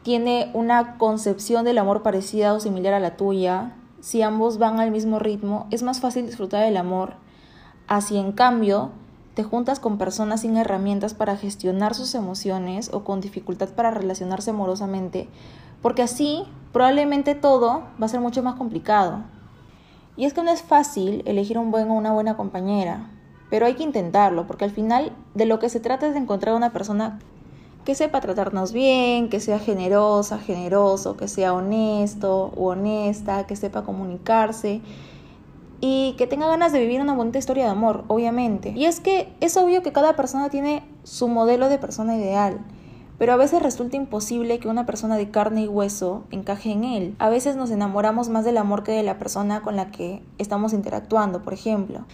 tiene 0.04 0.50
una 0.52 0.98
concepción 0.98 1.64
del 1.64 1.78
amor 1.78 2.02
parecida 2.02 2.52
o 2.52 2.60
similar 2.60 2.92
a 2.92 3.00
la 3.00 3.16
tuya, 3.16 3.72
si 4.00 4.20
ambos 4.20 4.58
van 4.58 4.78
al 4.78 4.90
mismo 4.90 5.18
ritmo, 5.18 5.66
es 5.70 5.82
más 5.82 6.00
fácil 6.00 6.26
disfrutar 6.26 6.62
del 6.62 6.76
amor. 6.76 7.14
Así 7.88 8.18
en 8.18 8.32
cambio, 8.32 8.90
te 9.32 9.44
juntas 9.44 9.80
con 9.80 9.96
personas 9.96 10.42
sin 10.42 10.58
herramientas 10.58 11.14
para 11.14 11.38
gestionar 11.38 11.94
sus 11.94 12.14
emociones 12.14 12.90
o 12.92 13.02
con 13.02 13.22
dificultad 13.22 13.70
para 13.70 13.90
relacionarse 13.90 14.50
amorosamente, 14.50 15.26
porque 15.80 16.02
así 16.02 16.44
probablemente 16.74 17.34
todo 17.34 17.84
va 18.00 18.04
a 18.04 18.08
ser 18.08 18.20
mucho 18.20 18.42
más 18.42 18.56
complicado. 18.56 19.24
Y 20.18 20.26
es 20.26 20.34
que 20.34 20.42
no 20.42 20.50
es 20.50 20.60
fácil 20.60 21.22
elegir 21.24 21.56
un 21.56 21.70
buen 21.70 21.90
o 21.90 21.94
una 21.94 22.12
buena 22.12 22.36
compañera, 22.36 23.08
pero 23.48 23.64
hay 23.64 23.74
que 23.74 23.82
intentarlo, 23.82 24.46
porque 24.46 24.66
al 24.66 24.70
final 24.70 25.12
de 25.32 25.46
lo 25.46 25.58
que 25.58 25.70
se 25.70 25.80
trata 25.80 26.06
es 26.06 26.12
de 26.12 26.20
encontrar 26.20 26.54
una 26.54 26.74
persona 26.74 27.20
que 27.84 27.94
sepa 27.94 28.20
tratarnos 28.20 28.72
bien, 28.72 29.28
que 29.28 29.40
sea 29.40 29.58
generosa, 29.58 30.38
generoso, 30.38 31.16
que 31.16 31.28
sea 31.28 31.52
honesto 31.52 32.52
o 32.56 32.70
honesta, 32.70 33.46
que 33.46 33.56
sepa 33.56 33.82
comunicarse 33.82 34.80
y 35.80 36.14
que 36.16 36.26
tenga 36.26 36.46
ganas 36.48 36.72
de 36.72 36.80
vivir 36.80 37.00
una 37.02 37.14
bonita 37.14 37.38
historia 37.38 37.64
de 37.64 37.70
amor, 37.70 38.04
obviamente. 38.08 38.72
Y 38.74 38.86
es 38.86 39.00
que 39.00 39.34
es 39.40 39.56
obvio 39.56 39.82
que 39.82 39.92
cada 39.92 40.16
persona 40.16 40.48
tiene 40.48 40.82
su 41.02 41.28
modelo 41.28 41.68
de 41.68 41.78
persona 41.78 42.16
ideal. 42.16 42.58
Pero 43.18 43.32
a 43.32 43.36
veces 43.36 43.62
resulta 43.62 43.96
imposible 43.96 44.58
que 44.58 44.68
una 44.68 44.86
persona 44.86 45.16
de 45.16 45.30
carne 45.30 45.62
y 45.62 45.68
hueso 45.68 46.24
encaje 46.30 46.72
en 46.72 46.84
él. 46.84 47.14
A 47.18 47.28
veces 47.28 47.54
nos 47.54 47.70
enamoramos 47.70 48.28
más 48.28 48.44
del 48.44 48.56
amor 48.56 48.82
que 48.82 48.92
de 48.92 49.02
la 49.02 49.18
persona 49.18 49.62
con 49.62 49.76
la 49.76 49.90
que 49.90 50.22
estamos 50.38 50.72
interactuando, 50.72 51.42
por 51.42 51.52
ejemplo. 51.52 52.06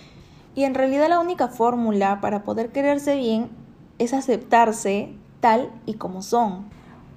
Y 0.54 0.64
en 0.64 0.74
realidad 0.74 1.08
la 1.08 1.20
única 1.20 1.48
fórmula 1.48 2.20
para 2.20 2.42
poder 2.42 2.70
quererse 2.70 3.16
bien 3.16 3.48
es 3.98 4.12
aceptarse 4.12 5.14
tal 5.40 5.70
y 5.86 5.94
como 5.94 6.22
son. 6.22 6.66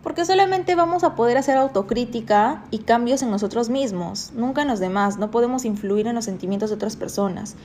Porque 0.02 0.26
solamente 0.26 0.76
vamos 0.76 1.04
a 1.04 1.16
poder 1.16 1.38
hacer 1.38 1.58
autocrítica 1.58 2.66
y 2.72 2.80
cambios 2.80 3.22
en 3.22 3.32
nosotros 3.32 3.70
mismos, 3.70 4.32
nunca 4.36 4.64
en 4.64 4.68
los 4.68 4.80
demás. 4.80 5.18
No 5.18 5.32
podemos 5.32 5.64
influir 5.64 6.08
en 6.08 6.16
los 6.16 6.26
sentimientos 6.26 6.70
de 6.70 6.76
otras 6.76 6.98
personas. 6.98 7.56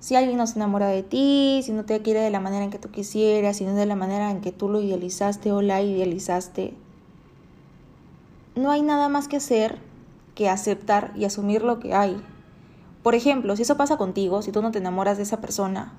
Si 0.00 0.16
alguien 0.16 0.38
no 0.38 0.46
se 0.46 0.58
enamora 0.58 0.88
de 0.88 1.02
ti, 1.02 1.60
si 1.62 1.72
no 1.72 1.84
te 1.84 2.00
quiere 2.00 2.20
de 2.20 2.30
la 2.30 2.40
manera 2.40 2.64
en 2.64 2.70
que 2.70 2.78
tú 2.78 2.90
quisieras, 2.90 3.58
si 3.58 3.64
no 3.64 3.74
de 3.74 3.86
la 3.86 3.94
manera 3.94 4.30
en 4.30 4.40
que 4.40 4.52
tú 4.52 4.68
lo 4.68 4.80
idealizaste 4.80 5.52
o 5.52 5.62
la 5.62 5.82
idealizaste, 5.82 6.74
no 8.56 8.70
hay 8.70 8.82
nada 8.82 9.08
más 9.08 9.28
que 9.28 9.36
hacer 9.36 9.78
que 10.34 10.48
aceptar 10.48 11.12
y 11.14 11.24
asumir 11.24 11.62
lo 11.62 11.78
que 11.78 11.94
hay. 11.94 12.20
Por 13.02 13.14
ejemplo, 13.14 13.54
si 13.54 13.62
eso 13.62 13.76
pasa 13.76 13.96
contigo, 13.96 14.42
si 14.42 14.50
tú 14.50 14.62
no 14.62 14.70
te 14.70 14.78
enamoras 14.78 15.18
de 15.18 15.24
esa 15.24 15.40
persona, 15.40 15.92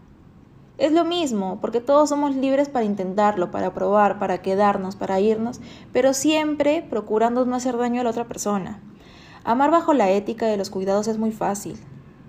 es 0.78 0.92
lo 0.92 1.06
mismo, 1.06 1.60
porque 1.62 1.82
todos 1.82 2.10
somos 2.10 2.36
libres 2.36 2.70
para 2.70 2.86
intentarlo, 2.86 3.52
para 3.52 3.74
probar, 3.74 4.20
para 4.20 4.42
quedarnos, 4.42 4.96
para 4.96 5.20
irnos, 5.20 5.62
pero 5.92 6.14
siempre 6.14 6.86
procurando 6.90 7.46
no 7.46 7.56
hacer 7.56 7.78
daño 7.78 8.02
a 8.02 8.04
la 8.04 8.10
otra 8.10 8.28
persona. 8.28 8.82
Amar 9.44 9.72
bajo 9.72 9.94
la 9.94 10.10
ética 10.10 10.48
de 10.48 10.58
los 10.58 10.70
cuidados 10.70 11.08
es 11.08 11.18
muy 11.18 11.32
fácil, 11.32 11.78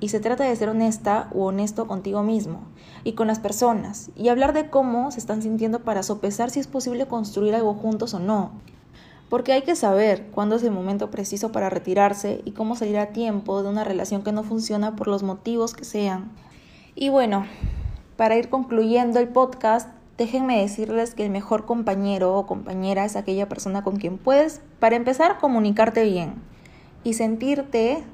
y 0.01 0.09
se 0.09 0.21
trata 0.21 0.45
de 0.45 0.55
ser 0.55 0.69
honesta 0.69 1.31
o 1.35 1.47
honesto 1.47 1.87
contigo 1.87 2.23
mismo 2.23 2.61
y 3.05 3.13
con 3.13 3.27
las 3.27 3.39
personas, 3.39 4.11
y 4.17 4.29
hablar 4.29 4.53
de 4.53 4.69
cómo 4.69 5.11
se 5.11 5.19
están 5.19 5.41
sintiendo 5.41 5.81
para 5.81 6.03
sopesar 6.03 6.51
si 6.51 6.61
es 6.61 6.67
posible 6.67 7.07
construir 7.07 7.55
algo 7.55 7.73
juntos 7.73 8.13
o 8.13 8.19
no. 8.19 8.53
Porque 9.31 9.53
hay 9.53 9.63
que 9.63 9.75
saber 9.75 10.27
cuándo 10.33 10.57
es 10.57 10.63
el 10.63 10.71
momento 10.71 11.11
preciso 11.11 11.51
para 11.53 11.71
retirarse 11.71 12.43
y 12.45 12.53
cómo 12.53 12.77
salir 12.77 12.99
a 12.99 13.13
tiempo 13.13 13.63
de 13.63 13.71
una 13.71 13.83
relación 13.83 14.23
que 14.23 14.33
no 14.33 14.43
funciona 14.43 14.95
por 14.95 15.09
los 15.09 15.23
motivos 15.23 15.73
que 15.75 15.85
sean. 15.85 16.31
Y 16.95 17.09
bueno, 17.09 17.47
para 18.16 18.37
ir 18.37 18.49
concluyendo 18.49 19.18
el 19.18 19.28
podcast, 19.28 19.88
déjenme 20.18 20.61
decirles 20.61 21.14
que 21.14 21.25
el 21.25 21.30
mejor 21.30 21.66
compañero 21.66 22.37
o 22.37 22.47
compañera 22.47 23.04
es 23.04 23.16
aquella 23.16 23.49
persona 23.49 23.83
con 23.83 23.97
quien 23.97 24.18
puedes, 24.18 24.61
para 24.78 24.97
empezar, 24.97 25.38
comunicarte 25.38 26.04
bien 26.04 26.35
y 27.02 27.14
sentirte 27.14 28.04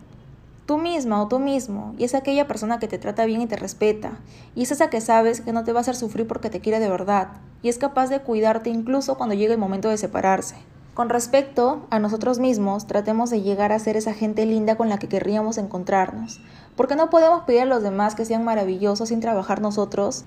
tú 0.66 0.78
misma 0.78 1.20
o 1.22 1.28
tú 1.28 1.38
mismo. 1.38 1.94
Y 1.98 2.04
es 2.04 2.14
aquella 2.14 2.46
persona 2.46 2.78
que 2.78 2.88
te 2.88 2.98
trata 2.98 3.24
bien 3.24 3.40
y 3.40 3.46
te 3.46 3.56
respeta. 3.56 4.20
Y 4.54 4.62
es 4.62 4.70
esa 4.70 4.88
que 4.88 5.00
sabes 5.00 5.40
que 5.40 5.52
no 5.52 5.64
te 5.64 5.72
va 5.72 5.80
a 5.80 5.82
hacer 5.82 5.96
sufrir 5.96 6.26
porque 6.26 6.50
te 6.50 6.60
quiere 6.60 6.78
de 6.78 6.88
verdad. 6.88 7.28
Y 7.62 7.68
es 7.68 7.78
capaz 7.78 8.08
de 8.08 8.20
cuidarte 8.20 8.70
incluso 8.70 9.16
cuando 9.16 9.34
llegue 9.34 9.54
el 9.54 9.58
momento 9.58 9.88
de 9.88 9.98
separarse. 9.98 10.56
Con 10.94 11.08
respecto 11.08 11.86
a 11.90 11.98
nosotros 11.98 12.40
mismos, 12.40 12.86
tratemos 12.86 13.30
de 13.30 13.42
llegar 13.42 13.72
a 13.72 13.78
ser 13.78 13.96
esa 13.96 14.12
gente 14.12 14.44
linda 14.44 14.76
con 14.76 14.88
la 14.88 14.98
que 14.98 15.08
querríamos 15.08 15.56
encontrarnos, 15.56 16.40
porque 16.76 16.96
no 16.96 17.10
podemos 17.10 17.44
pedir 17.44 17.62
a 17.62 17.66
los 17.66 17.82
demás 17.82 18.14
que 18.14 18.24
sean 18.24 18.44
maravillosos 18.44 19.08
sin 19.08 19.20
trabajar 19.20 19.60
nosotros 19.60 20.24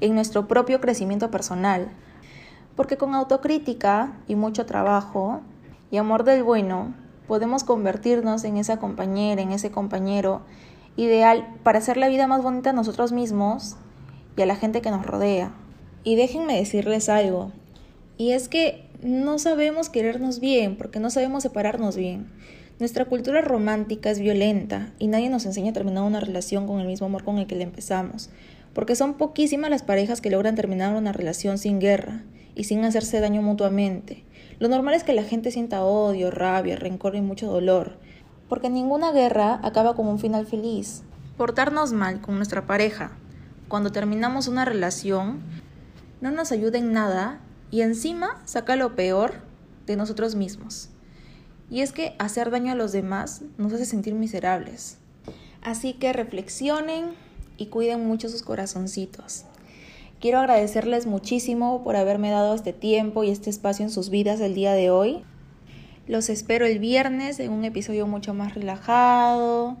en 0.00 0.14
nuestro 0.14 0.46
propio 0.48 0.80
crecimiento 0.80 1.30
personal, 1.30 1.90
porque 2.76 2.96
con 2.96 3.14
autocrítica 3.14 4.18
y 4.28 4.34
mucho 4.34 4.66
trabajo 4.66 5.40
y 5.90 5.96
amor 5.96 6.24
del 6.24 6.42
bueno, 6.42 6.94
podemos 7.26 7.64
convertirnos 7.64 8.44
en 8.44 8.56
esa 8.56 8.78
compañera, 8.78 9.42
en 9.42 9.52
ese 9.52 9.70
compañero 9.70 10.42
ideal 10.96 11.54
para 11.62 11.78
hacer 11.78 11.96
la 11.96 12.08
vida 12.08 12.26
más 12.26 12.42
bonita 12.42 12.70
a 12.70 12.74
nosotros 12.74 13.12
mismos 13.12 13.76
y 14.36 14.42
a 14.42 14.46
la 14.46 14.56
gente 14.56 14.82
que 14.82 14.90
nos 14.90 15.04
rodea. 15.04 15.52
Y 16.04 16.16
déjenme 16.16 16.56
decirles 16.56 17.08
algo, 17.08 17.50
y 18.16 18.32
es 18.32 18.48
que 18.48 18.88
no 19.02 19.38
sabemos 19.38 19.88
querernos 19.88 20.40
bien, 20.40 20.76
porque 20.76 21.00
no 21.00 21.10
sabemos 21.10 21.42
separarnos 21.42 21.96
bien. 21.96 22.32
Nuestra 22.78 23.06
cultura 23.06 23.40
romántica 23.40 24.10
es 24.10 24.20
violenta 24.20 24.92
y 24.98 25.06
nadie 25.06 25.30
nos 25.30 25.46
enseña 25.46 25.70
a 25.70 25.72
terminar 25.72 26.02
una 26.04 26.20
relación 26.20 26.66
con 26.66 26.78
el 26.78 26.86
mismo 26.86 27.06
amor 27.06 27.24
con 27.24 27.38
el 27.38 27.46
que 27.46 27.56
la 27.56 27.62
empezamos, 27.62 28.28
porque 28.74 28.94
son 28.94 29.14
poquísimas 29.14 29.70
las 29.70 29.82
parejas 29.82 30.20
que 30.20 30.28
logran 30.28 30.56
terminar 30.56 30.94
una 30.94 31.12
relación 31.12 31.56
sin 31.56 31.80
guerra 31.80 32.22
y 32.54 32.64
sin 32.64 32.84
hacerse 32.84 33.20
daño 33.20 33.40
mutuamente. 33.40 34.24
Lo 34.58 34.68
normal 34.68 34.92
es 34.92 35.04
que 35.04 35.14
la 35.14 35.22
gente 35.22 35.50
sienta 35.50 35.84
odio, 35.84 36.30
rabia, 36.30 36.76
rencor 36.76 37.16
y 37.16 37.22
mucho 37.22 37.46
dolor, 37.46 37.96
porque 38.46 38.68
ninguna 38.68 39.10
guerra 39.10 39.58
acaba 39.62 39.96
con 39.96 40.06
un 40.06 40.18
final 40.18 40.46
feliz. 40.46 41.02
Portarnos 41.38 41.94
mal 41.94 42.20
con 42.20 42.36
nuestra 42.36 42.66
pareja 42.66 43.12
cuando 43.68 43.90
terminamos 43.90 44.48
una 44.48 44.66
relación 44.66 45.40
no 46.20 46.30
nos 46.30 46.52
ayuda 46.52 46.76
en 46.76 46.92
nada 46.92 47.40
y 47.70 47.80
encima 47.80 48.42
saca 48.44 48.76
lo 48.76 48.94
peor 48.94 49.32
de 49.86 49.96
nosotros 49.96 50.34
mismos. 50.34 50.90
Y 51.70 51.80
es 51.80 51.92
que 51.92 52.14
hacer 52.18 52.50
daño 52.50 52.72
a 52.72 52.76
los 52.76 52.92
demás 52.92 53.42
nos 53.58 53.72
hace 53.72 53.84
sentir 53.84 54.14
miserables. 54.14 54.98
Así 55.62 55.94
que 55.94 56.12
reflexionen 56.12 57.06
y 57.56 57.66
cuiden 57.66 58.06
mucho 58.06 58.28
sus 58.28 58.42
corazoncitos. 58.42 59.44
Quiero 60.20 60.38
agradecerles 60.38 61.06
muchísimo 61.06 61.82
por 61.84 61.96
haberme 61.96 62.30
dado 62.30 62.54
este 62.54 62.72
tiempo 62.72 63.24
y 63.24 63.30
este 63.30 63.50
espacio 63.50 63.84
en 63.84 63.90
sus 63.90 64.10
vidas 64.10 64.40
el 64.40 64.54
día 64.54 64.72
de 64.72 64.90
hoy. 64.90 65.24
Los 66.06 66.28
espero 66.30 66.66
el 66.66 66.78
viernes 66.78 67.40
en 67.40 67.50
un 67.50 67.64
episodio 67.64 68.06
mucho 68.06 68.32
más 68.32 68.54
relajado. 68.54 69.76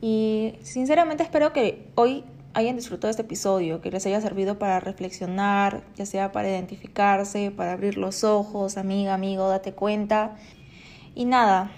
Y 0.00 0.54
sinceramente 0.62 1.22
espero 1.22 1.52
que 1.52 1.88
hoy 1.96 2.24
hayan 2.54 2.76
disfrutado 2.76 3.10
este 3.10 3.22
episodio, 3.22 3.80
que 3.80 3.90
les 3.90 4.06
haya 4.06 4.20
servido 4.20 4.58
para 4.58 4.80
reflexionar, 4.80 5.82
ya 5.96 6.06
sea 6.06 6.32
para 6.32 6.48
identificarse, 6.48 7.50
para 7.50 7.72
abrir 7.72 7.98
los 7.98 8.24
ojos, 8.24 8.76
amiga, 8.76 9.14
amigo, 9.14 9.48
date 9.48 9.72
cuenta. 9.72 10.36
Y 11.14 11.24
nada, 11.24 11.70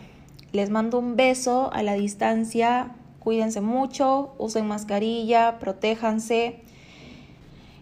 les 0.52 0.70
mando 0.70 0.98
un 0.98 1.16
beso 1.16 1.72
a 1.72 1.82
la 1.82 1.94
distancia, 1.94 2.92
cuídense 3.18 3.60
mucho, 3.60 4.34
usen 4.38 4.66
mascarilla, 4.68 5.58
protéjanse. 5.58 6.60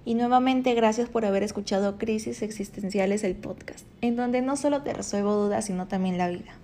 Y 0.04 0.14
nuevamente 0.14 0.74
gracias 0.74 1.08
por 1.08 1.24
haber 1.24 1.42
escuchado 1.42 1.98
Crisis 1.98 2.42
Existenciales, 2.42 3.22
el 3.24 3.36
podcast, 3.36 3.86
en 4.00 4.16
donde 4.16 4.40
no 4.42 4.56
solo 4.56 4.82
te 4.82 4.94
resuelvo 4.94 5.34
dudas, 5.34 5.66
sino 5.66 5.86
también 5.86 6.18
la 6.18 6.28
vida. 6.28 6.54